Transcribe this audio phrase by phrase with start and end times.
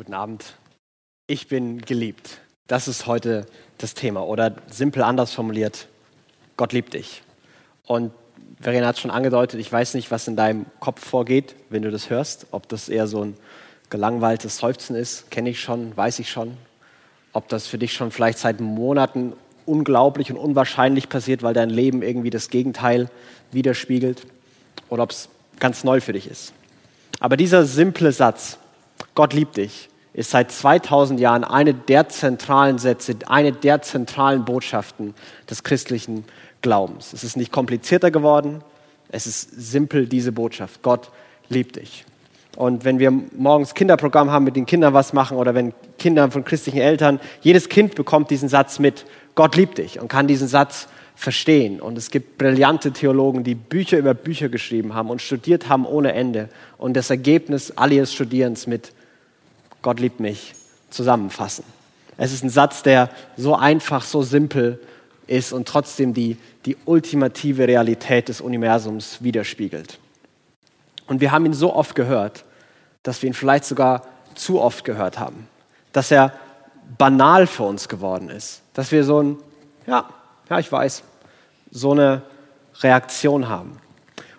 [0.00, 0.54] Guten Abend.
[1.26, 2.40] Ich bin geliebt.
[2.66, 3.44] Das ist heute
[3.76, 4.26] das Thema.
[4.26, 5.88] Oder simpel anders formuliert,
[6.56, 7.22] Gott liebt dich.
[7.84, 8.10] Und
[8.62, 12.08] Verena hat schon angedeutet, ich weiß nicht, was in deinem Kopf vorgeht, wenn du das
[12.08, 12.46] hörst.
[12.50, 13.36] Ob das eher so ein
[13.90, 16.56] gelangweiltes Seufzen ist, kenne ich schon, weiß ich schon.
[17.34, 19.34] Ob das für dich schon vielleicht seit Monaten
[19.66, 23.10] unglaublich und unwahrscheinlich passiert, weil dein Leben irgendwie das Gegenteil
[23.52, 24.26] widerspiegelt.
[24.88, 25.28] Oder ob es
[25.58, 26.54] ganz neu für dich ist.
[27.18, 28.56] Aber dieser simple Satz,
[29.14, 35.14] Gott liebt dich, ist seit 2000 Jahren eine der zentralen Sätze, eine der zentralen Botschaften
[35.48, 36.24] des christlichen
[36.62, 37.12] Glaubens.
[37.12, 38.62] Es ist nicht komplizierter geworden,
[39.10, 40.82] es ist simpel diese Botschaft.
[40.82, 41.10] Gott
[41.48, 42.04] liebt dich.
[42.56, 46.44] Und wenn wir morgens Kinderprogramm haben, mit den Kindern was machen oder wenn Kinder von
[46.44, 50.88] christlichen Eltern, jedes Kind bekommt diesen Satz mit, Gott liebt dich und kann diesen Satz
[51.14, 51.80] verstehen.
[51.80, 56.12] Und es gibt brillante Theologen, die Bücher über Bücher geschrieben haben und studiert haben ohne
[56.12, 58.92] Ende und das Ergebnis all ihres Studierens mit
[59.82, 60.54] Gott liebt mich
[60.90, 61.64] zusammenfassen.
[62.16, 64.80] Es ist ein Satz, der so einfach, so simpel
[65.26, 69.98] ist und trotzdem die, die ultimative Realität des Universums widerspiegelt.
[71.06, 72.44] Und wir haben ihn so oft gehört,
[73.02, 74.02] dass wir ihn vielleicht sogar
[74.34, 75.48] zu oft gehört haben.
[75.92, 76.32] Dass er
[76.98, 78.62] banal für uns geworden ist.
[78.74, 79.38] Dass wir so ein,
[79.86, 80.08] ja,
[80.48, 81.02] ja, ich weiß,
[81.70, 82.22] so eine
[82.80, 83.78] Reaktion haben.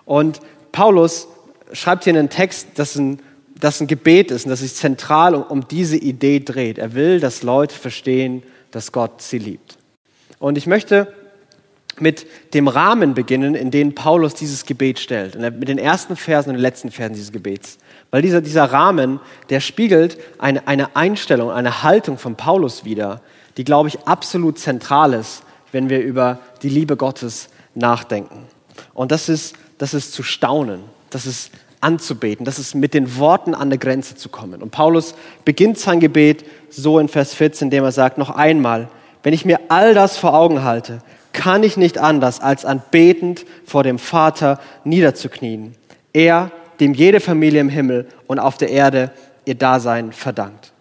[0.06, 0.40] Und
[0.72, 1.28] Paulus
[1.74, 3.22] schreibt hier einen Text, das ein
[3.62, 6.78] das ein Gebet ist und das sich zentral um, um diese Idee dreht.
[6.78, 9.78] Er will, dass Leute verstehen, dass Gott sie liebt.
[10.40, 11.14] Und ich möchte
[12.00, 16.56] mit dem Rahmen beginnen, in den Paulus dieses Gebet stellt, mit den ersten Versen und
[16.56, 17.78] den letzten Versen dieses Gebets.
[18.10, 23.22] Weil dieser, dieser Rahmen, der spiegelt eine, eine Einstellung, eine Haltung von Paulus wider,
[23.58, 28.48] die, glaube ich, absolut zentral ist, wenn wir über die Liebe Gottes nachdenken.
[28.94, 31.52] Und das ist, das ist zu staunen, das ist
[31.82, 32.46] anzubeten.
[32.46, 34.62] Das ist mit den Worten an der Grenze zu kommen.
[34.62, 35.16] Und Paulus
[35.46, 38.88] beginnt sein Gebet so in Vers 14, indem er sagt, noch einmal,
[39.24, 41.00] wenn ich mir all das vor Augen halte,
[41.34, 45.76] kann ich nicht anders, als anbetend vor dem Vater niederzuknien.
[46.14, 49.12] Er, dem jede Familie im Himmel und auf der Erde
[49.46, 50.72] ihr Dasein verdankt.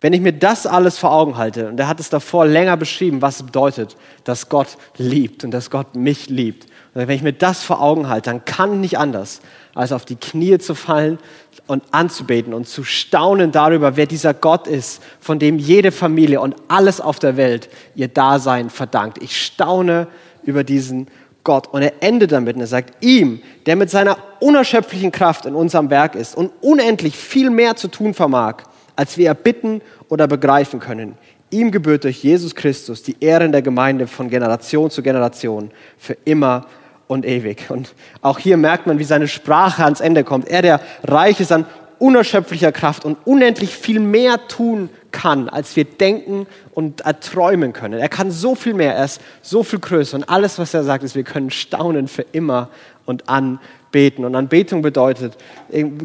[0.00, 3.22] Wenn ich mir das alles vor Augen halte, und er hat es davor länger beschrieben,
[3.22, 6.64] was es bedeutet, dass Gott liebt und dass Gott mich liebt.
[6.92, 9.40] Und wenn ich mir das vor Augen halte, dann kann nicht anders,
[9.74, 11.18] als auf die Knie zu fallen
[11.66, 16.54] und anzubeten und zu staunen darüber, wer dieser Gott ist, von dem jede Familie und
[16.68, 19.22] alles auf der Welt ihr Dasein verdankt.
[19.22, 20.06] Ich staune
[20.44, 21.08] über diesen
[21.44, 21.68] Gott.
[21.72, 25.90] Und er endet damit und er sagt, ihm, der mit seiner unerschöpflichen Kraft in unserem
[25.90, 28.64] Werk ist und unendlich viel mehr zu tun vermag,
[28.96, 31.16] als wir erbitten oder begreifen können.
[31.50, 36.16] Ihm gebührt durch Jesus Christus die Ehre in der Gemeinde von Generation zu Generation für
[36.24, 36.66] immer
[37.08, 37.70] ewig.
[37.70, 40.48] Und auch hier merkt man, wie seine Sprache ans Ende kommt.
[40.48, 41.66] Er, der reich ist an
[41.98, 48.00] unerschöpflicher Kraft und unendlich viel mehr tun kann, als wir denken und erträumen können.
[48.00, 50.16] Er kann so viel mehr, er ist so viel größer.
[50.16, 52.68] Und alles, was er sagt, ist, wir können staunen für immer
[53.06, 54.24] und anbeten.
[54.24, 55.36] Und Anbetung bedeutet,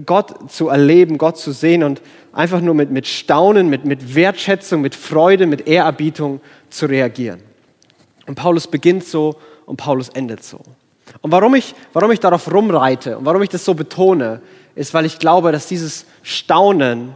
[0.06, 2.02] Gott zu erleben, Gott zu sehen und
[2.34, 6.40] einfach nur mit, mit Staunen, mit, mit Wertschätzung, mit Freude, mit Ehrerbietung
[6.70, 7.42] zu reagieren.
[8.28, 10.60] Und Paulus beginnt so und Paulus endet so.
[11.22, 14.42] Und warum ich, warum ich darauf rumreite und warum ich das so betone,
[14.76, 17.14] ist, weil ich glaube, dass dieses Staunen,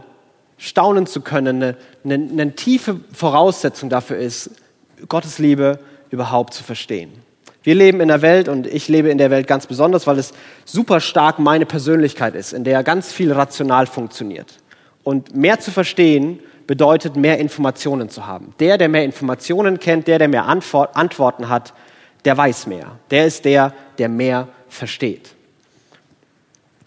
[0.58, 4.50] staunen zu können, eine, eine, eine tiefe Voraussetzung dafür ist,
[5.08, 5.78] Gottes Liebe
[6.10, 7.12] überhaupt zu verstehen.
[7.62, 10.34] Wir leben in der Welt und ich lebe in der Welt ganz besonders, weil es
[10.66, 14.58] super stark meine Persönlichkeit ist, in der ganz viel rational funktioniert.
[15.02, 18.54] Und mehr zu verstehen bedeutet, mehr Informationen zu haben.
[18.60, 21.72] Der, der mehr Informationen kennt, der, der mehr Antworten hat,
[22.24, 22.98] der weiß mehr.
[23.10, 25.34] Der ist der, der mehr versteht.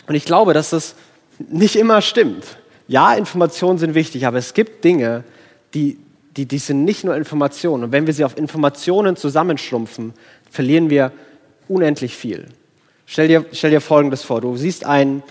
[0.08, 0.96] Und ich glaube, dass das
[1.38, 2.58] nicht immer stimmt.
[2.88, 5.24] Ja, Informationen sind wichtig, aber es gibt Dinge,
[5.74, 6.00] die,
[6.38, 7.86] die, die sind nicht nur Informationen.
[7.86, 10.14] Und wenn wir sie auf Informationen zusammenschrumpfen,
[10.50, 11.12] verlieren wir
[11.68, 12.48] unendlich viel.
[13.06, 14.42] Stell dir, stell dir Folgendes vor.
[14.42, 15.24] Du siehst einen,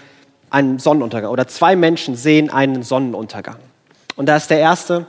[0.51, 3.57] einen Sonnenuntergang oder zwei Menschen sehen einen Sonnenuntergang.
[4.17, 5.07] Und da ist der Erste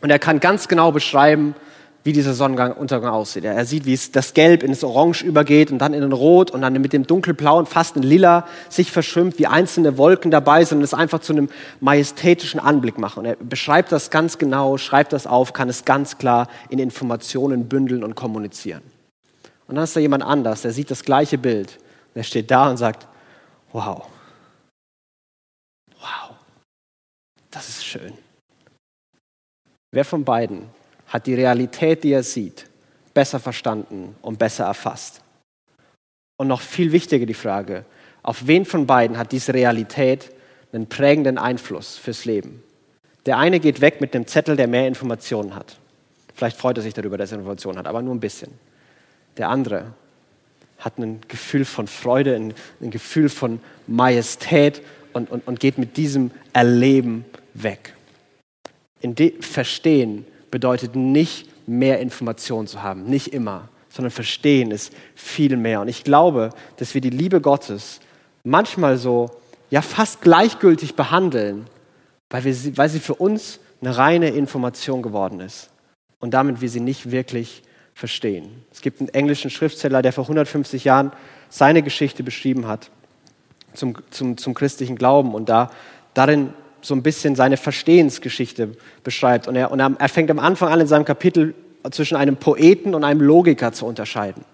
[0.00, 1.54] und er kann ganz genau beschreiben,
[2.04, 3.44] wie dieser Sonnenuntergang aussieht.
[3.44, 6.50] Er sieht, wie es das Gelb in das Orange übergeht und dann in den Rot
[6.50, 10.78] und dann mit dem dunkelblauen, fast in Lila sich verschwimmt, wie einzelne Wolken dabei sind
[10.78, 11.48] und es einfach zu einem
[11.80, 13.20] majestätischen Anblick machen.
[13.20, 17.68] Und er beschreibt das ganz genau, schreibt das auf, kann es ganz klar in Informationen
[17.68, 18.82] bündeln und kommunizieren.
[19.66, 21.78] Und dann ist da jemand anders, der sieht das gleiche Bild
[22.14, 23.08] und er steht da und sagt,
[23.72, 24.06] wow,
[25.98, 26.36] wow,
[27.50, 28.12] das ist schön.
[29.90, 30.68] Wer von beiden
[31.06, 32.66] hat die Realität, die er sieht,
[33.12, 35.20] besser verstanden und besser erfasst.
[36.36, 37.84] Und noch viel wichtiger die Frage,
[38.22, 40.30] auf wen von beiden hat diese Realität
[40.72, 42.62] einen prägenden Einfluss fürs Leben?
[43.26, 45.76] Der eine geht weg mit einem Zettel, der mehr Informationen hat.
[46.34, 48.50] Vielleicht freut er sich darüber, dass er Informationen hat, aber nur ein bisschen.
[49.36, 49.92] Der andere
[50.78, 55.96] hat ein Gefühl von Freude, ein, ein Gefühl von Majestät und, und, und geht mit
[55.96, 57.24] diesem Erleben
[57.54, 57.94] weg.
[59.00, 65.80] In Verstehen bedeutet nicht mehr Informationen zu haben, nicht immer, sondern Verstehen ist viel mehr.
[65.80, 67.98] Und ich glaube, dass wir die Liebe Gottes
[68.44, 69.32] manchmal so
[69.70, 71.66] ja fast gleichgültig behandeln,
[72.30, 75.70] weil, wir sie, weil sie für uns eine reine Information geworden ist
[76.20, 78.62] und damit wir sie nicht wirklich verstehen.
[78.70, 81.10] Es gibt einen englischen Schriftsteller, der vor 150 Jahren
[81.48, 82.92] seine Geschichte beschrieben hat
[83.72, 85.72] zum, zum, zum christlichen Glauben und da
[86.14, 86.54] darin
[86.84, 89.48] so ein bisschen seine Verstehensgeschichte beschreibt.
[89.48, 91.54] Und, er, und er, fängt am Anfang an in seinem Kapitel
[91.90, 94.44] zwischen einem Poeten und einem Logiker zu unterscheiden.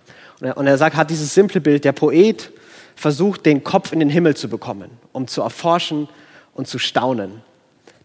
[0.41, 2.53] Und er, und er sagt, hat dieses simple Bild, der Poet
[2.95, 6.09] versucht, den Kopf in den Himmel zu bekommen, um zu erforschen
[6.55, 7.43] und zu staunen.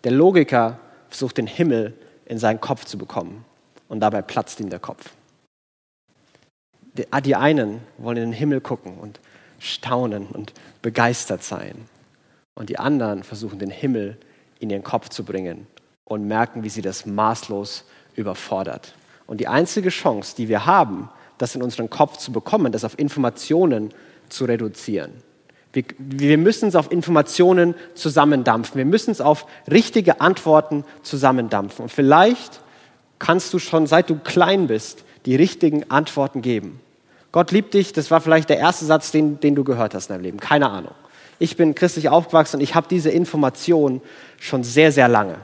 [0.03, 0.79] Der Logiker
[1.09, 1.93] versucht, den Himmel
[2.25, 3.45] in seinen Kopf zu bekommen
[3.87, 5.11] und dabei platzt ihm der Kopf.
[6.93, 9.19] Die einen wollen in den Himmel gucken und
[9.59, 11.89] staunen und begeistert sein.
[12.55, 14.17] Und die anderen versuchen den Himmel
[14.59, 15.67] in ihren Kopf zu bringen
[16.05, 17.83] und merken, wie sie das maßlos
[18.15, 18.95] überfordert.
[19.27, 22.97] Und die einzige Chance, die wir haben, das in unseren Kopf zu bekommen, das auf
[22.97, 23.93] Informationen
[24.29, 25.11] zu reduzieren.
[25.73, 28.77] Wir, wir müssen es auf Informationen zusammendampfen.
[28.77, 31.83] Wir müssen es auf richtige Antworten zusammendampfen.
[31.83, 32.61] Und vielleicht
[33.19, 36.79] kannst du schon, seit du klein bist, die richtigen Antworten geben.
[37.33, 40.13] Gott liebt dich, das war vielleicht der erste Satz, den, den du gehört hast in
[40.13, 40.39] deinem Leben.
[40.39, 40.93] Keine Ahnung.
[41.39, 44.01] Ich bin christlich aufgewachsen und ich habe diese Information
[44.39, 45.35] schon sehr, sehr lange.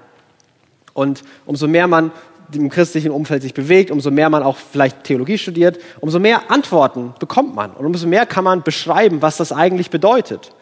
[0.94, 2.12] Und umso mehr man
[2.54, 7.14] im christlichen Umfeld sich bewegt, umso mehr man auch vielleicht Theologie studiert, umso mehr Antworten
[7.20, 10.54] bekommt man und umso mehr kann man beschreiben, was das eigentlich bedeutet.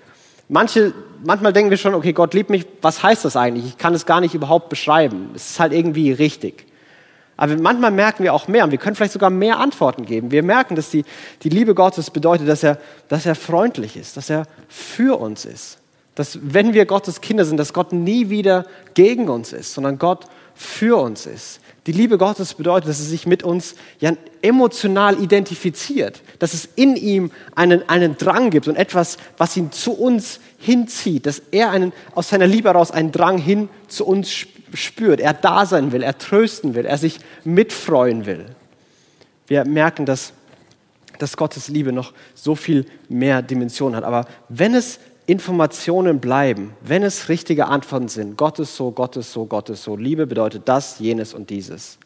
[0.48, 0.94] Manche,
[1.24, 3.66] manchmal denken wir schon, okay, Gott liebt mich, was heißt das eigentlich?
[3.66, 5.30] Ich kann es gar nicht überhaupt beschreiben.
[5.36, 6.66] Es ist halt irgendwie richtig.
[7.40, 10.30] Aber manchmal merken wir auch mehr und wir können vielleicht sogar mehr Antworten geben.
[10.30, 11.06] Wir merken, dass die,
[11.42, 15.78] die Liebe Gottes bedeutet, dass er, dass er freundlich ist, dass er für uns ist.
[16.16, 20.26] Dass wenn wir Gottes Kinder sind, dass Gott nie wieder gegen uns ist, sondern Gott
[20.54, 21.62] für uns ist.
[21.88, 26.98] Die Liebe Gottes bedeutet, dass er sich mit uns ja emotional identifiziert, dass es in
[26.98, 31.94] ihm einen, einen Drang gibt und etwas, was ihn zu uns hinzieht, dass er einen,
[32.16, 36.04] aus seiner Liebe heraus einen Drang hin zu uns spürt spürt, er da sein will,
[36.04, 38.46] er trösten will, er sich mitfreuen will.
[39.48, 40.34] Wir merken, dass,
[41.18, 44.04] dass Gottes Liebe noch so viel mehr Dimensionen hat.
[44.04, 49.32] Aber wenn es Informationen bleiben, wenn es richtige Antworten sind, Gott ist so, Gott ist
[49.32, 52.00] so, Gott ist so, Liebe bedeutet das, jenes und dieses,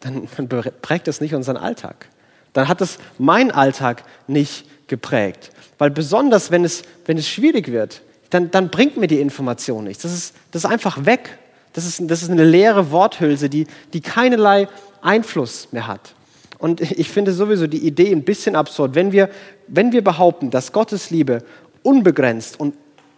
[0.00, 0.48] dann, dann
[0.82, 2.08] prägt das nicht unseren Alltag.
[2.52, 5.50] Dann hat es mein Alltag nicht geprägt.
[5.78, 10.02] Weil besonders, wenn es, wenn es schwierig wird, dann, dann bringt mir die Information nichts.
[10.02, 11.38] Das ist, das ist einfach weg.
[11.72, 14.68] Das ist, das ist eine leere Worthülse, die, die keinerlei
[15.00, 16.14] Einfluss mehr hat.
[16.58, 18.94] Und ich finde sowieso die Idee ein bisschen absurd.
[18.94, 19.30] Wenn wir,
[19.66, 21.42] wenn wir behaupten, dass Gottes Liebe
[21.82, 22.74] unbegrenzt und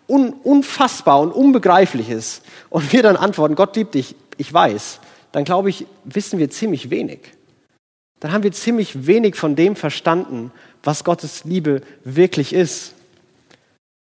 [0.08, 5.00] un, unfassbar und unbegreiflich ist und wir dann antworten, Gott liebt dich, ich weiß,
[5.32, 7.20] dann glaube ich, wissen wir ziemlich wenig.
[8.18, 10.52] Dann haben wir ziemlich wenig von dem verstanden,
[10.82, 12.94] was Gottes Liebe wirklich ist.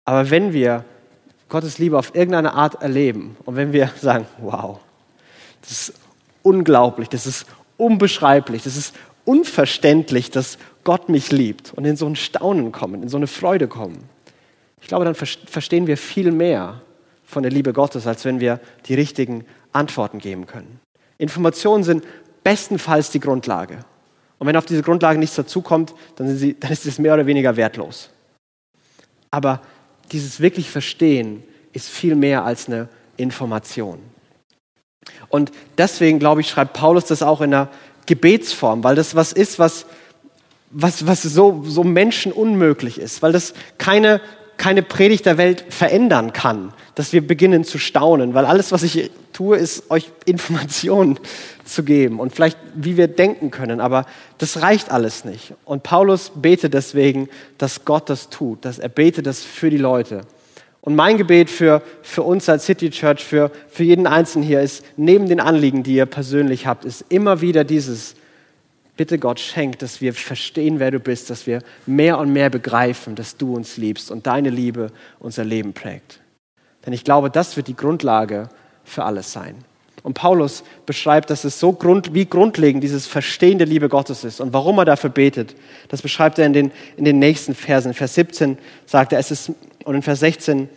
[0.05, 0.85] Aber wenn wir
[1.49, 4.81] Gottes Liebe auf irgendeine Art erleben und wenn wir sagen, wow,
[5.63, 5.95] das ist
[6.43, 12.17] unglaublich, das ist unbeschreiblich, das ist unverständlich, dass Gott mich liebt und in so ein
[12.17, 14.05] Staunen kommen, in so eine Freude kommen.
[14.81, 16.81] Ich glaube, dann verstehen wir viel mehr
[17.25, 20.81] von der Liebe Gottes, als wenn wir die richtigen Antworten geben können.
[21.19, 22.05] Informationen sind
[22.43, 23.81] bestenfalls die Grundlage.
[24.39, 27.57] Und wenn auf diese Grundlage nichts dazukommt, dann, sie, dann ist es mehr oder weniger
[27.57, 28.11] wertlos.
[29.31, 29.61] Aber
[30.13, 33.99] dieses wirklich Verstehen ist viel mehr als eine Information.
[35.29, 37.69] Und deswegen, glaube ich, schreibt Paulus das auch in einer
[38.07, 39.87] Gebetsform, weil das was ist, was,
[40.71, 44.21] was, was so, so menschenunmöglich ist, weil das keine,
[44.57, 49.11] keine Predigt der Welt verändern kann, dass wir beginnen zu staunen, weil alles, was ich
[49.33, 51.19] tue, ist euch Informationen
[51.69, 54.07] zu geben und vielleicht, wie wir denken können, aber
[54.39, 55.55] das reicht alles nicht.
[55.65, 60.23] Und Paulus betet deswegen, dass Gott das tut, dass er betet das für die Leute.
[60.81, 64.85] Und mein Gebet für, für uns als City Church, für, für jeden Einzelnen hier ist,
[64.97, 68.15] neben den Anliegen, die ihr persönlich habt, ist immer wieder dieses,
[68.97, 73.15] bitte Gott schenkt, dass wir verstehen, wer du bist, dass wir mehr und mehr begreifen,
[73.17, 76.21] dass du uns liebst und deine Liebe unser Leben prägt.
[76.87, 78.49] Denn ich glaube, das wird die Grundlage
[78.85, 79.57] für alles sein.
[80.03, 84.41] Und Paulus beschreibt, dass es so grund, wie grundlegend dieses Verstehen der Liebe Gottes ist
[84.41, 85.55] und warum er dafür betet.
[85.89, 87.89] Das beschreibt er in den, in den nächsten Versen.
[87.89, 89.53] In Vers 17 sagt er, es ist,
[89.85, 90.69] und in Vers 16,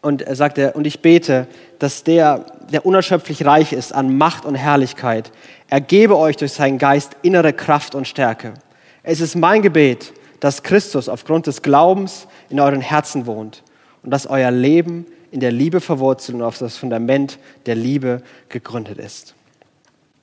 [0.00, 4.44] Und er sagt er, und ich bete, dass der, der unerschöpflich reich ist an Macht
[4.44, 5.32] und Herrlichkeit,
[5.68, 8.54] er gebe euch durch seinen Geist innere Kraft und Stärke.
[9.02, 13.62] Es ist mein Gebet, dass Christus aufgrund des Glaubens in euren Herzen wohnt
[14.02, 18.98] und dass euer Leben in der Liebe verwurzelt und auf das Fundament der Liebe gegründet
[18.98, 19.34] ist.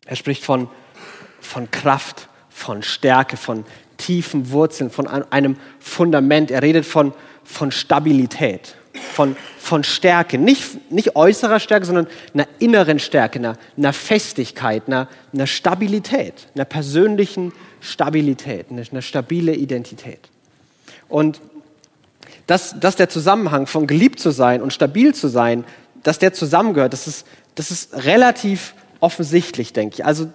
[0.06, 0.68] Er spricht von,
[1.40, 3.66] von Kraft, von Stärke, von
[3.98, 6.52] tiefen Wurzeln, von einem Fundament.
[6.52, 10.38] Er redet von, von Stabilität, von, von Stärke.
[10.38, 16.66] Nicht, nicht äußerer Stärke, sondern einer inneren Stärke, einer, einer Festigkeit, einer, einer Stabilität, einer
[16.66, 20.30] persönlichen Stabilität, eine, eine stabile Identität.
[21.08, 21.42] Und
[22.48, 25.64] dass, dass der Zusammenhang von geliebt zu sein und stabil zu sein,
[26.04, 27.26] dass der zusammengehört, das ist,
[27.56, 30.06] das ist relativ offensichtlich, denke ich.
[30.06, 30.28] Also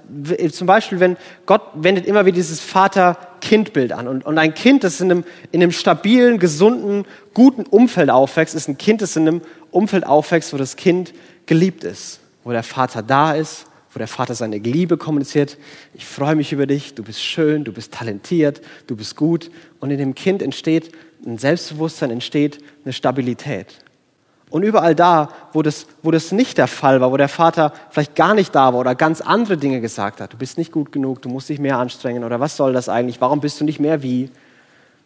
[0.52, 4.06] zum Beispiel, wenn Gott wendet immer wieder dieses Vater-Kind-Bild an.
[4.06, 8.68] Und, und ein Kind, das in einem, in einem stabilen, gesunden, guten Umfeld aufwächst, ist
[8.68, 9.40] ein Kind, das in einem
[9.70, 11.12] Umfeld aufwächst, wo das Kind
[11.46, 15.58] geliebt ist, wo der Vater da ist, wo der Vater seine Liebe kommuniziert.
[15.94, 19.50] Ich freue mich über dich, du bist schön, du bist talentiert, du bist gut.
[19.80, 20.92] Und in dem Kind entsteht
[21.24, 23.84] ein Selbstbewusstsein, entsteht eine Stabilität.
[24.50, 28.16] Und überall da, wo das, wo das nicht der Fall war, wo der Vater vielleicht
[28.16, 31.22] gar nicht da war oder ganz andere Dinge gesagt hat, du bist nicht gut genug,
[31.22, 34.02] du musst dich mehr anstrengen oder was soll das eigentlich, warum bist du nicht mehr
[34.02, 34.28] wie,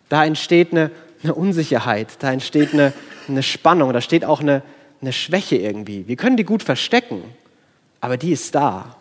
[0.08, 0.90] da entsteht eine,
[1.22, 2.94] eine Unsicherheit, da entsteht eine,
[3.28, 4.62] eine Spannung, da steht auch eine,
[5.02, 6.08] eine Schwäche irgendwie.
[6.08, 7.22] Wir können die gut verstecken,
[8.00, 8.96] aber die ist da.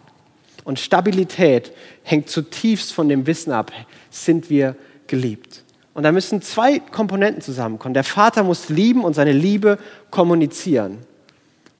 [0.65, 1.72] Und Stabilität
[2.03, 3.72] hängt zutiefst von dem Wissen ab,
[4.10, 4.75] sind wir
[5.08, 5.62] geliebt.
[5.93, 7.93] Und da müssen zwei Komponenten zusammenkommen.
[7.93, 9.77] Der Vater muss lieben und seine Liebe
[10.09, 11.00] kommunizieren.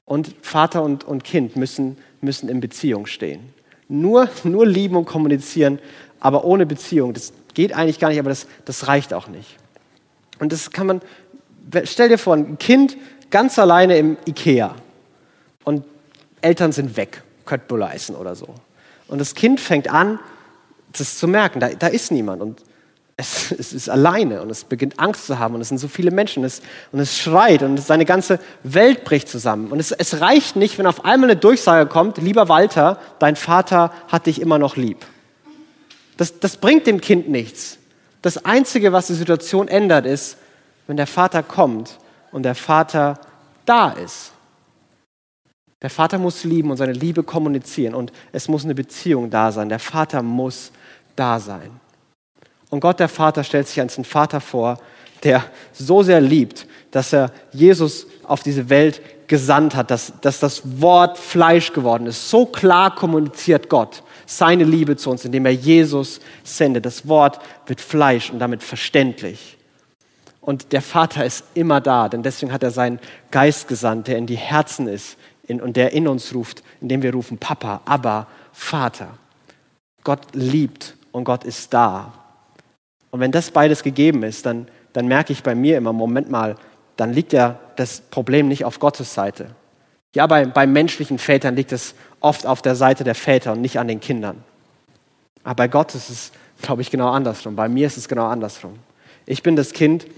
[0.04, 3.52] Und Vater und, und Kind müssen, müssen in Beziehung stehen.
[3.88, 5.78] Nur, nur lieben und kommunizieren,
[6.20, 9.56] aber ohne Beziehung, das geht eigentlich gar nicht, aber das, das reicht auch nicht.
[10.38, 11.00] Und das kann man,
[11.84, 12.96] stell dir vor, ein Kind
[13.30, 14.74] ganz alleine im Ikea
[15.64, 15.84] und
[16.40, 18.48] Eltern sind weg, Köttbullar essen oder so.
[19.08, 20.18] Und das Kind fängt an,
[20.92, 22.42] das zu merken, da, da ist niemand.
[22.42, 22.62] Und
[23.16, 26.10] es, es, ist alleine und es beginnt Angst zu haben und es sind so viele
[26.10, 29.70] Menschen und es, und es schreit und seine ganze Welt bricht zusammen.
[29.70, 33.92] Und es, es reicht nicht, wenn auf einmal eine Durchsage kommt, lieber Walter, dein Vater
[34.08, 35.06] hat dich immer noch lieb.
[36.16, 37.78] Das, das bringt dem Kind nichts.
[38.22, 40.38] Das Einzige, was die Situation ändert, ist,
[40.86, 41.98] wenn der Vater kommt
[42.32, 43.20] und der Vater
[43.64, 44.32] da ist.
[45.82, 49.68] Der Vater muss lieben und seine Liebe kommunizieren und es muss eine Beziehung da sein.
[49.68, 50.72] Der Vater muss
[51.14, 51.70] da sein.
[52.74, 54.80] Und Gott der Vater stellt sich als einen Vater vor,
[55.22, 60.80] der so sehr liebt, dass er Jesus auf diese Welt gesandt hat, dass, dass das
[60.80, 62.28] Wort Fleisch geworden ist.
[62.28, 66.84] So klar kommuniziert Gott seine Liebe zu uns, indem er Jesus sendet.
[66.84, 69.56] Das Wort wird Fleisch und damit verständlich.
[70.40, 72.98] Und der Vater ist immer da, denn deswegen hat er seinen
[73.30, 75.16] Geist gesandt, der in die Herzen ist
[75.48, 79.16] und der in uns ruft, indem wir rufen Papa, aber Vater.
[80.02, 82.23] Gott liebt und Gott ist da.
[83.14, 86.56] Und wenn das beides gegeben ist, dann, dann merke ich bei mir immer, Moment mal,
[86.96, 89.50] dann liegt ja das Problem nicht auf Gottes Seite.
[90.16, 93.78] Ja, bei, bei menschlichen Vätern liegt es oft auf der Seite der Väter und nicht
[93.78, 94.42] an den Kindern.
[95.44, 97.54] Aber bei Gott ist es, glaube ich, genau andersrum.
[97.54, 98.80] Bei mir ist es genau andersrum.
[99.26, 100.08] Ich bin das Kind,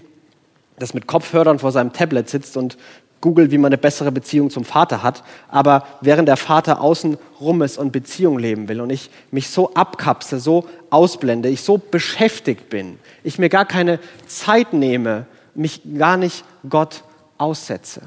[0.78, 2.78] das mit Kopfhörern vor seinem Tablet sitzt und
[3.26, 5.24] googelt, wie man eine bessere Beziehung zum Vater hat.
[5.48, 9.74] Aber während der Vater außen rum ist und Beziehung leben will und ich mich so
[9.74, 16.16] abkapsel, so ausblende, ich so beschäftigt bin, ich mir gar keine Zeit nehme, mich gar
[16.16, 17.02] nicht Gott
[17.36, 18.00] aussetze.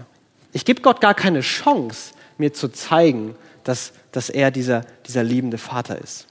[0.53, 3.35] Ich gebe Gott gar keine Chance, mir zu zeigen,
[3.65, 6.27] dass, dass er dieser, dieser liebende Vater ist.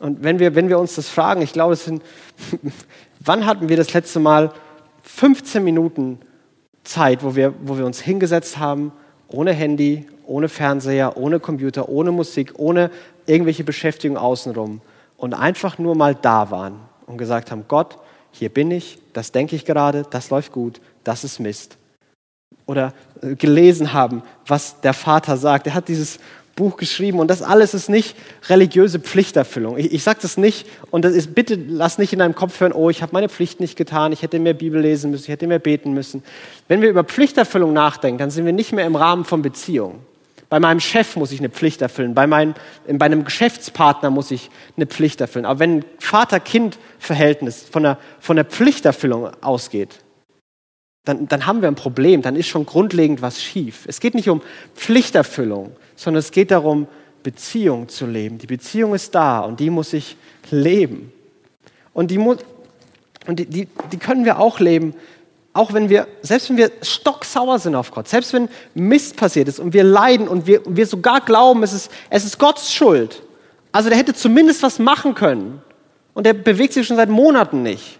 [0.00, 2.02] Und wenn wir, wenn wir uns das fragen, ich glaube, es sind,
[3.20, 4.52] wann hatten wir das letzte Mal
[5.04, 6.18] 15 Minuten
[6.88, 8.92] Zeit, wo wir, wo wir uns hingesetzt haben,
[9.28, 12.90] ohne Handy, ohne Fernseher, ohne Computer, ohne Musik, ohne
[13.26, 14.80] irgendwelche Beschäftigung außenrum
[15.16, 17.98] und einfach nur mal da waren und gesagt haben, Gott,
[18.30, 21.76] hier bin ich, das denke ich gerade, das läuft gut, das ist Mist.
[22.66, 25.66] Oder äh, gelesen haben, was der Vater sagt.
[25.66, 26.18] Er hat dieses
[26.58, 28.16] Buch geschrieben und das alles ist nicht
[28.48, 29.78] religiöse Pflichterfüllung.
[29.78, 32.72] Ich, ich sage das nicht und das ist, bitte lass nicht in deinem Kopf hören,
[32.72, 35.46] oh, ich habe meine Pflicht nicht getan, ich hätte mehr Bibel lesen müssen, ich hätte
[35.46, 36.24] mehr beten müssen.
[36.66, 40.00] Wenn wir über Pflichterfüllung nachdenken, dann sind wir nicht mehr im Rahmen von Beziehung.
[40.48, 42.54] Bei meinem Chef muss ich eine Pflicht erfüllen, bei, meinem,
[42.86, 45.44] bei einem Geschäftspartner muss ich eine Pflicht erfüllen.
[45.44, 50.00] Aber wenn Vater-Kind-Verhältnis von der, von der Pflichterfüllung ausgeht,
[51.04, 53.84] dann, dann haben wir ein Problem, dann ist schon grundlegend was schief.
[53.86, 54.42] Es geht nicht um
[54.74, 56.86] Pflichterfüllung, sondern es geht darum,
[57.24, 58.38] Beziehung zu leben.
[58.38, 60.16] Die Beziehung ist da und die muss ich
[60.50, 61.12] leben.
[61.92, 62.38] Und die, und
[63.28, 64.94] die, die, die können wir auch leben,
[65.52, 69.58] auch wenn wir, selbst wenn wir stocksauer sind auf Gott, selbst wenn Mist passiert ist
[69.58, 73.22] und wir leiden und wir, wir sogar glauben, es ist, es ist Gottes Schuld.
[73.72, 75.60] Also der hätte zumindest was machen können.
[76.14, 77.98] Und der bewegt sich schon seit Monaten nicht.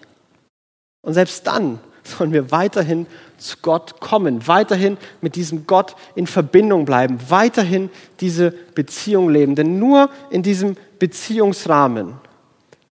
[1.02, 3.07] Und selbst dann sollen wir weiterhin
[3.38, 7.90] zu Gott kommen, weiterhin mit diesem Gott in Verbindung bleiben, weiterhin
[8.21, 9.54] diese Beziehung leben.
[9.54, 12.14] Denn nur in diesem Beziehungsrahmen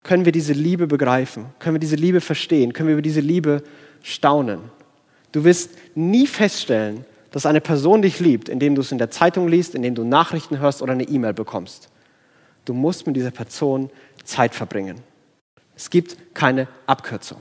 [0.02, 3.62] können wir diese Liebe begreifen, können wir diese Liebe verstehen, können wir über diese Liebe
[4.02, 4.60] staunen.
[5.32, 9.46] Du wirst nie feststellen, dass eine Person dich liebt, indem du es in der Zeitung
[9.48, 11.88] liest, indem du Nachrichten hörst oder eine E-Mail bekommst.
[12.64, 13.90] Du musst mit dieser Person
[14.24, 15.00] Zeit verbringen.
[15.76, 17.38] Es gibt keine Abkürzung.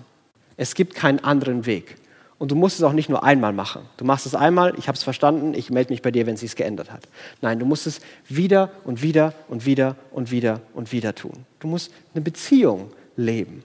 [0.56, 1.96] Es gibt keinen anderen Weg.
[2.40, 3.82] Und du musst es auch nicht nur einmal machen.
[3.98, 6.40] Du machst es einmal, ich habe es verstanden, ich melde mich bei dir, wenn es
[6.40, 7.02] sich geändert hat.
[7.42, 11.34] Nein, du musst es wieder und wieder und wieder und wieder und wieder tun.
[11.60, 13.62] Du musst eine Beziehung leben.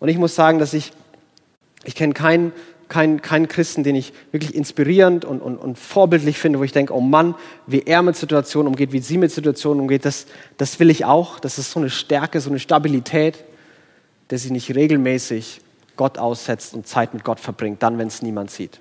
[0.00, 0.92] Und ich muss sagen, dass ich,
[1.84, 2.52] ich kenne keinen,
[2.88, 6.92] keinen, keinen Christen, den ich wirklich inspirierend und, und, und vorbildlich finde, wo ich denke,
[6.92, 7.36] oh Mann,
[7.68, 11.38] wie er mit Situationen umgeht, wie sie mit Situationen umgeht, das, das will ich auch.
[11.38, 13.44] Das ist so eine Stärke, so eine Stabilität,
[14.26, 15.60] dass ich nicht regelmäßig
[15.96, 18.80] Gott aussetzt und Zeit mit Gott verbringt, dann, wenn es niemand sieht.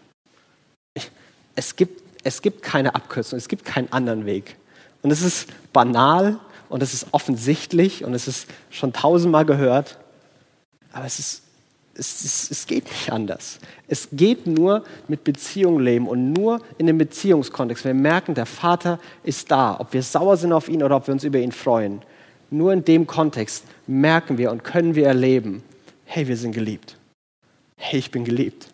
[1.55, 4.55] Es gibt, es gibt keine Abkürzung, es gibt keinen anderen Weg.
[5.01, 6.39] Und es ist banal
[6.69, 9.97] und es ist offensichtlich und es ist schon tausendmal gehört,
[10.93, 11.43] aber es, ist,
[11.95, 13.59] es, ist, es geht nicht anders.
[13.87, 17.83] Es geht nur mit Beziehung leben und nur in dem Beziehungskontext.
[17.83, 21.13] Wir merken, der Vater ist da, ob wir sauer sind auf ihn oder ob wir
[21.13, 22.01] uns über ihn freuen.
[22.49, 25.63] Nur in dem Kontext merken wir und können wir erleben,
[26.05, 26.97] hey, wir sind geliebt
[27.81, 28.67] hey, ich bin geliebt.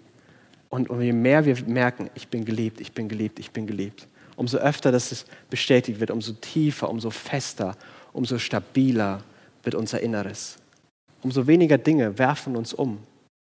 [0.69, 4.07] Und, und je mehr wir merken, ich bin geliebt, ich bin geliebt, ich bin geliebt,
[4.35, 7.75] umso öfter das bestätigt wird, umso tiefer, umso fester,
[8.11, 9.23] umso stabiler
[9.63, 10.57] wird unser Inneres.
[11.23, 12.99] Umso weniger Dinge werfen uns um,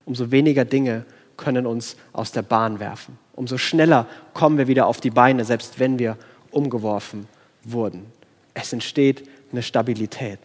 [0.07, 1.05] umso weniger Dinge
[1.37, 3.19] können uns aus der Bahn werfen.
[3.35, 6.17] Umso schneller kommen wir wieder auf die Beine, selbst wenn wir
[6.51, 7.27] umgeworfen
[7.65, 8.07] wurden.
[8.55, 10.39] Es entsteht eine Stabilität.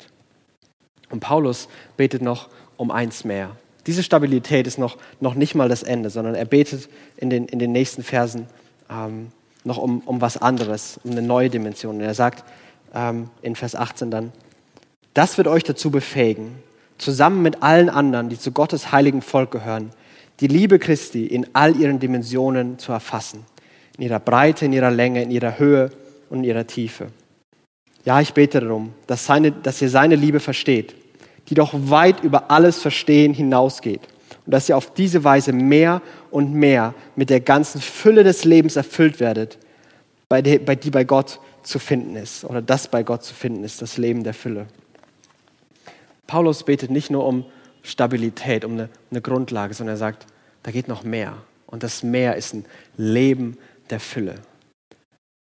[1.09, 3.55] Und Paulus betet noch um eins mehr.
[3.87, 7.59] Diese Stabilität ist noch, noch nicht mal das Ende, sondern er betet in den, in
[7.59, 8.47] den nächsten Versen
[8.89, 9.27] ähm,
[9.63, 11.97] noch um, um was anderes, um eine neue Dimension.
[11.97, 12.43] Und er sagt
[12.93, 14.31] ähm, in Vers 18 dann,
[15.13, 16.55] das wird euch dazu befähigen,
[16.97, 19.91] zusammen mit allen anderen, die zu Gottes heiligen Volk gehören,
[20.39, 23.45] die Liebe Christi in all ihren Dimensionen zu erfassen.
[23.97, 25.89] In ihrer Breite, in ihrer Länge, in ihrer Höhe
[26.29, 27.07] und in ihrer Tiefe.
[28.03, 30.95] Ja, ich bete darum, dass, seine, dass ihr seine Liebe versteht
[31.49, 34.01] die doch weit über alles Verstehen hinausgeht.
[34.45, 38.75] Und dass ihr auf diese Weise mehr und mehr mit der ganzen Fülle des Lebens
[38.75, 39.57] erfüllt werdet,
[40.29, 42.45] bei, der, bei die bei Gott zu finden ist.
[42.45, 44.67] Oder das bei Gott zu finden ist, das Leben der Fülle.
[46.27, 47.45] Paulus betet nicht nur um
[47.83, 50.25] Stabilität, um eine, eine Grundlage, sondern er sagt,
[50.63, 51.37] da geht noch mehr.
[51.67, 52.65] Und das Meer ist ein
[52.97, 53.57] Leben
[53.89, 54.35] der Fülle.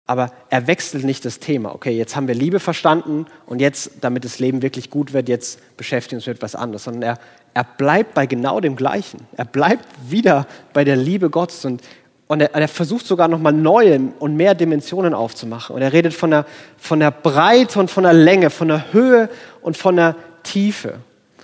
[0.06, 1.74] Aber er wechselt nicht das Thema.
[1.74, 5.76] Okay, jetzt haben wir Liebe verstanden und jetzt, damit das Leben wirklich gut wird, jetzt
[5.76, 6.84] beschäftigen wir uns mit etwas anderes.
[6.84, 7.18] Sondern er,
[7.54, 9.20] er bleibt bei genau dem Gleichen.
[9.36, 11.82] Er bleibt wieder bei der Liebe Gottes und,
[12.26, 15.76] und er, er versucht sogar nochmal neue und mehr Dimensionen aufzumachen.
[15.76, 16.46] Und er redet von der,
[16.78, 19.28] von der Breite und von der Länge, von der Höhe
[19.60, 20.94] und von der Tiefe.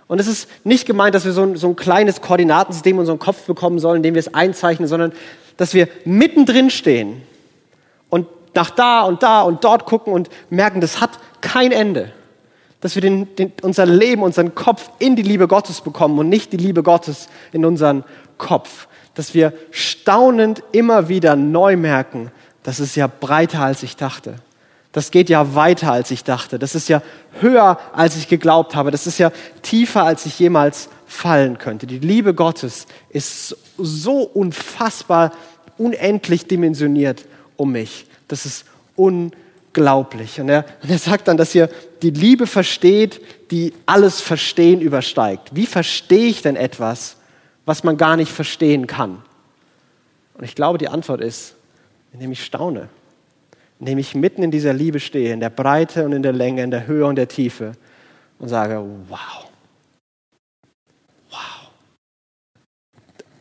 [0.08, 3.18] Und es ist nicht gemeint, dass wir so ein, so ein kleines Koordinatensystem in unseren
[3.20, 5.12] Kopf bekommen sollen, indem wir es einzeichnen, sondern
[5.58, 7.22] dass wir mittendrin stehen
[8.58, 12.12] nach da und da und dort gucken und merken, das hat kein Ende.
[12.80, 16.52] Dass wir den, den, unser Leben, unseren Kopf in die Liebe Gottes bekommen und nicht
[16.52, 18.02] die Liebe Gottes in unseren
[18.36, 18.88] Kopf.
[19.14, 22.32] Dass wir staunend immer wieder neu merken,
[22.64, 24.34] das ist ja breiter als ich dachte.
[24.90, 26.58] Das geht ja weiter als ich dachte.
[26.58, 27.00] Das ist ja
[27.40, 28.90] höher als ich geglaubt habe.
[28.90, 29.30] Das ist ja
[29.62, 31.86] tiefer als ich jemals fallen könnte.
[31.86, 35.30] Die Liebe Gottes ist so unfassbar,
[35.76, 37.24] unendlich dimensioniert
[37.56, 38.06] um mich.
[38.28, 40.40] Das ist unglaublich.
[40.40, 41.68] Und er, und er sagt dann, dass ihr
[42.02, 45.54] die Liebe versteht, die alles Verstehen übersteigt.
[45.54, 47.16] Wie verstehe ich denn etwas,
[47.64, 49.22] was man gar nicht verstehen kann?
[50.34, 51.54] Und ich glaube, die Antwort ist,
[52.12, 52.88] indem ich staune,
[53.80, 56.70] indem ich mitten in dieser Liebe stehe, in der Breite und in der Länge, in
[56.70, 57.72] der Höhe und der Tiefe
[58.38, 59.50] und sage, wow,
[61.30, 61.70] wow,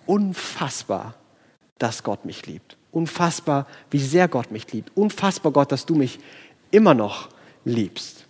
[0.06, 1.14] unfassbar,
[1.78, 2.78] dass Gott mich liebt.
[2.92, 4.96] Unfassbar, wie sehr Gott mich liebt.
[4.96, 6.20] Unfassbar, Gott, dass du mich
[6.72, 7.30] immer noch
[7.66, 8.26] liebst.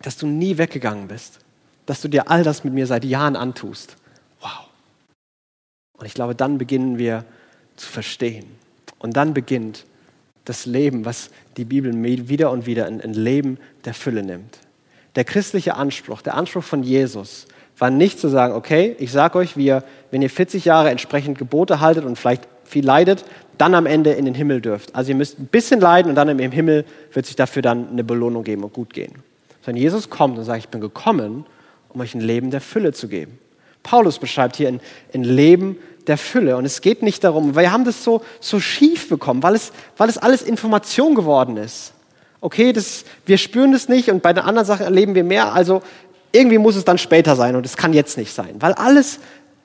[0.00, 1.38] Dass du nie weggegangen bist.
[1.86, 3.96] Dass du dir all das mit mir seit Jahren antust.
[4.40, 4.68] Wow.
[5.98, 7.24] Und ich glaube, dann beginnen wir
[7.76, 8.46] zu verstehen.
[8.98, 9.84] Und dann beginnt
[10.44, 11.92] das Leben, was die Bibel
[12.28, 14.58] wieder und wieder ein Leben der Fülle nimmt.
[15.14, 17.46] Der christliche Anspruch, der Anspruch von Jesus,
[17.78, 19.76] war nicht zu sagen, okay, ich sage euch, wie
[20.10, 23.24] wenn ihr 40 Jahre entsprechend Gebote haltet und vielleicht viel leidet,
[23.58, 24.94] dann am Ende in den Himmel dürft.
[24.94, 28.02] Also ihr müsst ein bisschen leiden und dann im Himmel wird sich dafür dann eine
[28.02, 29.12] Belohnung geben und gut gehen.
[29.64, 31.46] Sondern Jesus kommt und sagt, ich bin gekommen,
[31.90, 33.38] um euch ein Leben der Fülle zu geben.
[33.82, 34.80] Paulus beschreibt hier ein,
[35.12, 36.56] ein Leben der Fülle.
[36.56, 40.08] Und es geht nicht darum, wir haben das so, so schief bekommen, weil es, weil
[40.08, 41.92] es alles Information geworden ist.
[42.40, 45.52] Okay, das, wir spüren das nicht und bei den anderen Sachen erleben wir mehr.
[45.52, 45.82] Also
[46.32, 49.20] irgendwie muss es dann später sein und es kann jetzt nicht sein, weil alles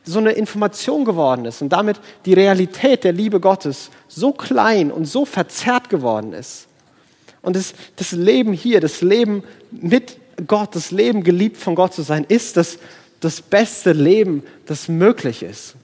[0.08, 5.06] so eine Information geworden ist und damit die Realität der Liebe Gottes so klein und
[5.06, 6.68] so verzerrt geworden ist.
[7.42, 12.02] Und das, das Leben hier, das Leben mit Gott, das Leben geliebt von Gott zu
[12.02, 12.78] sein, ist das,
[13.20, 15.76] das beste Leben, das möglich ist.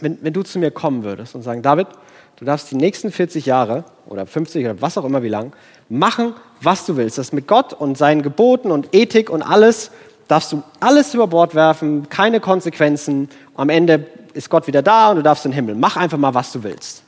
[0.00, 1.88] Wenn, wenn du zu mir kommen würdest und sagen, David,
[2.36, 5.52] du darfst die nächsten 40 Jahre oder 50 oder was auch immer wie lang
[5.88, 7.18] machen, was du willst.
[7.18, 9.90] Das mit Gott und seinen Geboten und Ethik und alles,
[10.30, 13.28] darfst du alles über Bord werfen, keine Konsequenzen.
[13.56, 15.74] Am Ende ist Gott wieder da und du darfst in den Himmel.
[15.74, 17.02] Mach einfach mal, was du willst.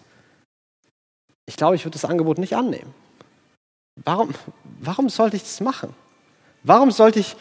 [1.47, 2.93] Ich glaube, ich würde das Angebot nicht annehmen.
[4.05, 4.31] Warum,
[4.81, 5.95] warum sollte ich das machen?
[6.65, 7.37] Warum sollte ich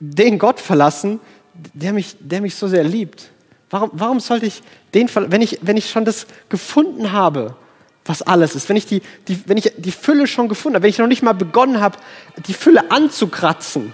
[0.00, 1.20] den Gott verlassen,
[1.54, 3.30] der mich, der mich so sehr liebt?
[3.70, 7.56] Warum, warum sollte ich den, wenn ich, wenn ich schon das gefunden habe,
[8.04, 10.90] was alles ist, wenn ich die, die, wenn ich die Fülle schon gefunden habe, wenn
[10.90, 11.98] ich noch nicht mal begonnen habe,
[12.46, 13.92] die Fülle anzukratzen,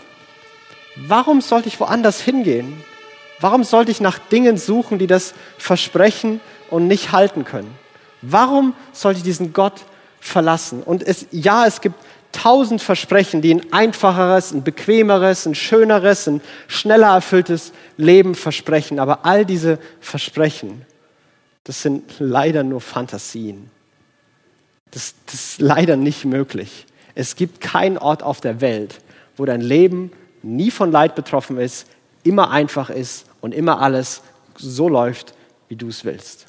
[0.96, 2.82] warum sollte ich woanders hingehen?
[3.40, 7.74] Warum sollte ich nach Dingen suchen, die das versprechen und nicht halten können?
[8.22, 9.82] Warum sollte ich diesen Gott
[10.20, 10.82] verlassen?
[10.82, 11.96] Und es, ja, es gibt
[12.30, 18.98] tausend Versprechen, die ein einfacheres, ein bequemeres, ein schöneres, ein schneller erfülltes Leben versprechen.
[18.98, 20.86] Aber all diese Versprechen,
[21.64, 23.70] das sind leider nur Fantasien.
[24.90, 26.86] Das, das ist leider nicht möglich.
[27.14, 28.98] Es gibt keinen Ort auf der Welt,
[29.36, 31.86] wo dein Leben nie von Leid betroffen ist,
[32.22, 34.22] immer einfach ist und immer alles
[34.56, 35.34] so läuft,
[35.68, 36.46] wie du es willst.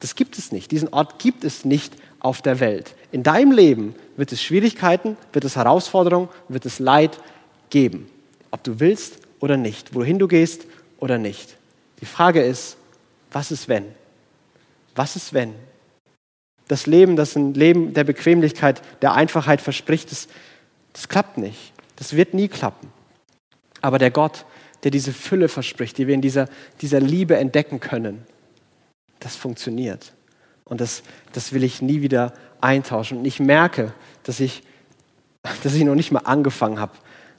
[0.00, 0.70] Das gibt es nicht.
[0.70, 2.94] Diesen Ort gibt es nicht auf der Welt.
[3.10, 7.18] In deinem Leben wird es Schwierigkeiten, wird es Herausforderungen, wird es Leid
[7.70, 8.08] geben.
[8.50, 10.66] Ob du willst oder nicht, wohin du gehst
[10.98, 11.56] oder nicht.
[12.00, 12.76] Die Frage ist,
[13.32, 13.86] was ist wenn?
[14.94, 15.54] Was ist wenn?
[16.68, 20.28] Das Leben, das ein Leben der Bequemlichkeit, der Einfachheit verspricht, das,
[20.92, 21.72] das klappt nicht.
[21.98, 22.92] Das wird nie klappen.
[23.80, 24.44] Aber der Gott,
[24.84, 26.48] der diese Fülle verspricht, die wir in dieser,
[26.80, 28.24] dieser Liebe entdecken können,
[29.18, 30.12] das funktioniert.
[30.64, 33.18] Und das, das will ich nie wieder eintauschen.
[33.18, 34.62] Und ich merke, dass ich,
[35.62, 36.92] dass ich noch nicht mal angefangen habe,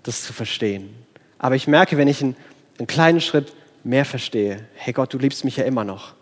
[0.03, 0.89] das zu verstehen.
[1.37, 2.35] Aber ich merke, wenn ich einen,
[2.77, 3.53] einen kleinen Schritt
[3.85, 6.15] mehr verstehe, hey Gott, du liebst mich ja immer noch.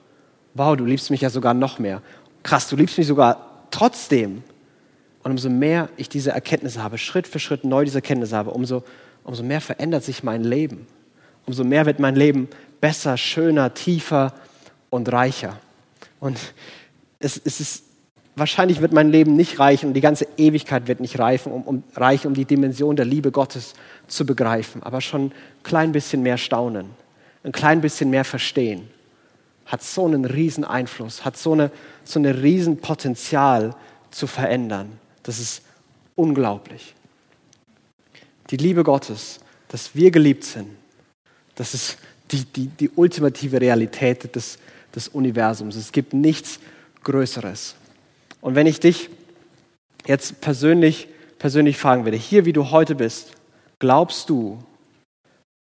[0.54, 2.04] Wow, du liebst mich ja sogar noch mehr.
[2.44, 4.44] Krass, du liebst mich sogar trotzdem.
[5.28, 8.86] Und umso mehr ich diese Erkenntnisse habe, Schritt für Schritt neu diese Erkenntnisse habe, umso,
[9.26, 10.88] umso mehr verändert sich mein Leben.
[11.46, 12.48] Umso mehr wird mein Leben
[12.80, 14.34] besser, schöner, tiefer
[14.90, 15.60] und reicher.
[16.22, 16.40] Und
[17.20, 17.84] es, es ist,
[18.38, 21.84] wahrscheinlich wird mein Leben nicht reichen und die ganze Ewigkeit wird nicht reichen, um, um,
[21.98, 23.74] reichen, um die Dimension der Liebe Gottes
[24.08, 24.82] zu begreifen.
[24.82, 26.86] Aber schon ein klein bisschen mehr staunen,
[27.44, 28.88] ein klein bisschen mehr verstehen,
[29.66, 31.70] hat so einen riesen Einfluss, hat so eine,
[32.06, 33.76] so eine riesen Potenzial
[34.10, 34.98] zu verändern.
[35.28, 35.62] Das ist
[36.16, 36.96] unglaublich.
[38.50, 40.70] Die Liebe Gottes, dass wir geliebt sind,
[41.56, 41.98] das ist
[42.32, 44.58] die, die, die ultimative Realität des,
[44.96, 45.76] des Universums.
[45.76, 46.62] Es gibt nichts
[47.04, 47.76] Größeres.
[48.40, 49.10] Und wenn ich dich
[50.06, 51.10] jetzt persönlich,
[51.40, 53.34] persönlich fragen würde, hier wie du heute bist,
[53.80, 54.64] glaubst du,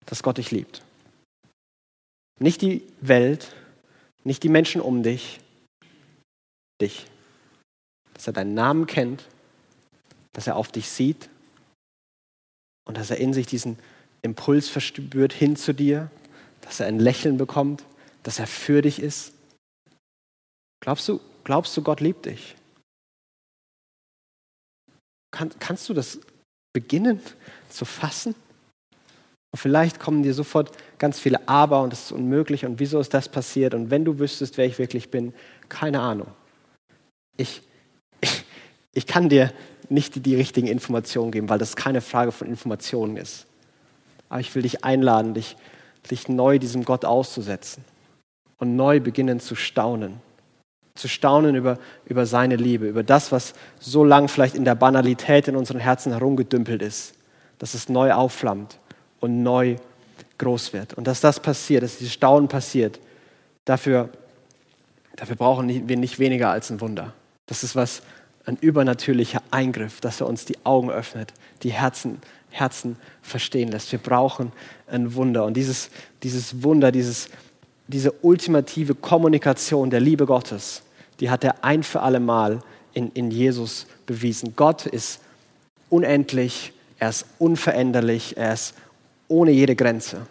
[0.05, 0.83] dass Gott dich liebt?
[2.39, 3.53] Nicht die Welt,
[4.23, 5.41] nicht die Menschen um dich,
[6.81, 7.07] dich.
[8.15, 9.25] Dass er deinen Namen kennt,
[10.37, 11.31] dass er auf dich sieht
[12.85, 13.79] und dass er in sich diesen
[14.21, 16.11] Impuls verspürt hin zu dir,
[16.61, 17.85] dass er ein Lächeln bekommt,
[18.23, 19.33] dass er für dich ist.
[20.81, 22.55] Glaubst du, glaubst du, Gott liebt dich?
[25.31, 26.21] Kann, kannst du das
[26.75, 27.23] beginnen
[27.71, 28.35] zu fassen?
[29.53, 33.15] Und vielleicht kommen dir sofort ganz viele Aber und es ist unmöglich und wieso ist
[33.15, 35.33] das passiert und wenn du wüsstest, wer ich wirklich bin,
[35.71, 36.29] keine Ahnung.
[37.39, 37.63] Ich,
[38.21, 38.45] ich,
[38.93, 39.51] ich kann dir
[39.91, 43.47] nicht die, richtigen Informationen geben, weil das keine Frage von Informationen ist.
[44.29, 45.57] Aber ich will dich einladen, dich,
[46.11, 47.85] dich neu diesem Gott auszusetzen
[48.59, 50.21] und neu beginnen zu staunen
[50.97, 55.49] zu staunen über, über seine Liebe, über das, was so lang vielleicht in der Banalität
[55.49, 57.15] in unseren Herzen herumgedümpelt ist,
[57.59, 58.79] dass es neu aufflammt
[59.21, 59.77] und neu
[60.39, 60.95] groß wird.
[60.95, 62.99] Und dass das passiert, dass dieses Staunen passiert,
[63.65, 64.09] dafür,
[65.17, 67.13] dafür brauchen wir nicht weniger als ein Wunder.
[67.47, 68.03] Das ist was,
[68.47, 71.33] ein übernatürlicher Eingriff, dass er uns die Augen öffnet,
[71.63, 73.91] die Herzen, Herzen verstehen lässt.
[73.93, 74.53] Wir brauchen
[74.87, 75.45] ein Wunder.
[75.45, 75.91] Und dieses,
[76.23, 77.29] dieses Wunder, dieses,
[77.89, 80.83] diese ultimative Kommunikation der Liebe Gottes,
[81.19, 82.61] die hat er ein für alle Mal
[82.93, 84.55] in, in Jesus bewiesen.
[84.55, 85.21] Gott ist
[85.91, 88.75] unendlich, er ist unveränderlich, er ist
[89.29, 90.27] ohne jede Grenze.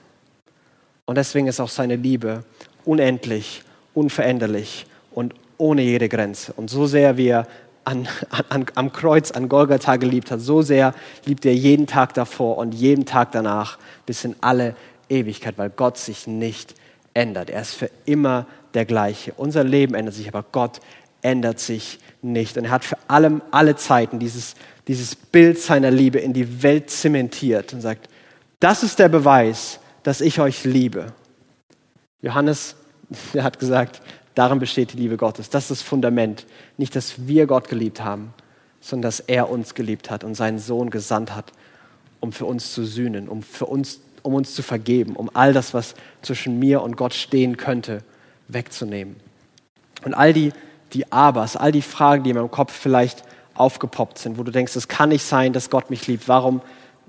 [1.06, 2.44] Und deswegen ist auch seine Liebe
[2.86, 6.54] unendlich, unveränderlich und ohne jede Grenze.
[6.54, 7.48] Und so sehr wir
[7.86, 8.08] an,
[8.50, 10.94] an, am Kreuz, an Golgatha geliebt hat, so sehr
[11.26, 14.76] liebt er jeden Tag davor und jeden Tag danach bis in alle
[15.10, 16.76] Ewigkeit, weil Gott sich nicht
[17.14, 17.50] ändert.
[17.50, 19.34] Er ist für immer der gleiche.
[19.38, 20.82] Unser Leben ändert sich, aber Gott
[21.22, 22.58] ändert sich nicht.
[22.58, 24.56] Und er hat für allem, alle Zeiten dieses,
[24.88, 28.10] dieses Bild seiner Liebe in die Welt zementiert und sagt,
[28.60, 31.14] das ist der Beweis, dass ich euch liebe.
[32.22, 32.76] Johannes,
[33.34, 34.02] der hat gesagt,
[34.36, 35.50] darin besteht die Liebe Gottes.
[35.50, 36.46] Das ist das Fundament.
[36.78, 38.34] Nicht, dass wir Gott geliebt haben,
[38.82, 41.52] sondern dass er uns geliebt hat und seinen Sohn gesandt hat,
[42.20, 45.74] um für uns zu sühnen, um, für uns, um uns zu vergeben, um all das,
[45.74, 48.04] was zwischen mir und Gott stehen könnte,
[48.48, 49.16] wegzunehmen.
[50.04, 50.52] Und all die,
[50.94, 53.24] die Abers, all die Fragen, die in meinem Kopf vielleicht
[53.56, 56.28] aufgepoppt sind, wo du denkst, es kann nicht sein, dass Gott mich liebt.
[56.28, 56.62] Warum,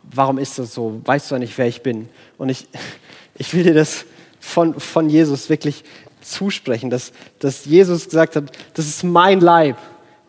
[0.03, 1.01] warum ist das so?
[1.05, 2.09] Weißt du ja nicht, wer ich bin?
[2.39, 2.69] Und ich,
[3.35, 4.07] ich will dir das
[4.41, 5.85] von, von Jesus wirklich
[6.27, 9.77] zusprechen, dass, dass Jesus gesagt hat, das ist mein Leib,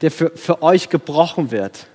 [0.02, 1.88] der für, für euch gebrochen wird,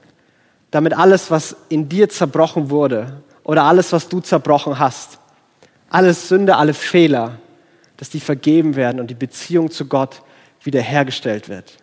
[0.71, 5.19] damit alles, was in dir zerbrochen wurde oder alles, was du zerbrochen hast,
[5.89, 7.39] alles Sünde, alle Fehler,
[7.97, 10.23] dass die vergeben werden und die Beziehung zu Gott
[10.63, 11.79] wiederhergestellt wird.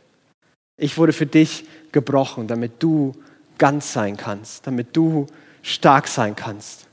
[0.77, 3.13] Ich wurde für dich gebrochen, damit du
[3.57, 5.27] ganz sein kannst, damit du
[5.61, 6.87] stark sein kannst.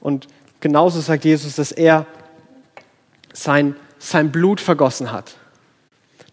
[0.00, 0.28] Und
[0.60, 2.06] genauso sagt Jesus, dass er
[3.32, 5.36] sein sein Blut vergossen hat.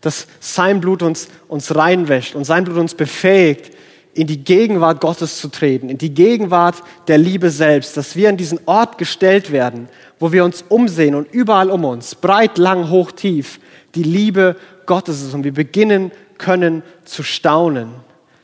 [0.01, 3.71] Dass sein Blut uns, uns reinwäscht und sein Blut uns befähigt,
[4.13, 6.77] in die Gegenwart Gottes zu treten, in die Gegenwart
[7.08, 11.32] der Liebe selbst, dass wir an diesen Ort gestellt werden, wo wir uns umsehen und
[11.32, 13.60] überall um uns, breit, lang, hoch, tief,
[13.93, 14.56] die Liebe
[14.88, 17.89] Gottes ist und wir beginnen können zu staunen.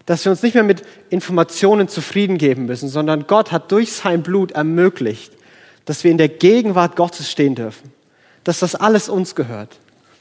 [0.05, 4.21] Dass wir uns nicht mehr mit Informationen zufrieden geben müssen, sondern Gott hat durch sein
[4.21, 5.31] Blut ermöglicht,
[5.86, 7.91] dass wir in der Gegenwart Gottes stehen dürfen
[8.43, 9.79] dass das alles uns gehört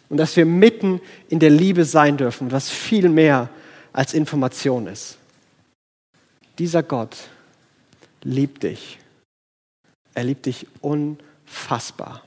[0.08, 3.48] und dass wir mitten in der Liebe sein dürfen, was viel mehr
[3.92, 5.18] als Information ist.
[6.58, 7.16] Dieser Gott
[8.22, 8.98] liebt dich.
[10.14, 12.22] Er liebt dich unfassbar.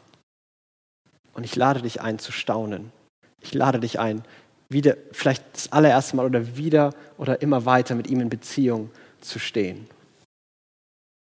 [1.33, 2.91] Und ich lade dich ein zu staunen.
[3.41, 4.23] Ich lade dich ein,
[4.69, 8.89] wieder, vielleicht das allererste Mal oder wieder oder immer weiter mit ihm in Beziehung
[9.21, 9.87] zu stehen.